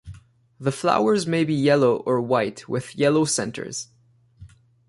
The 0.59 0.71
flowers 0.71 1.27
may 1.27 1.43
be 1.43 1.53
yellow 1.53 1.97
or 1.97 2.19
white 2.21 2.67
with 2.67 2.95
yellow 2.95 3.23
centers. 3.23 3.89